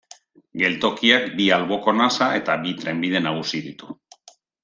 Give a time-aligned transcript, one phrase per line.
[0.61, 3.93] Geltokiak bi alboko nasa eta bi trenbide nagusi ditu.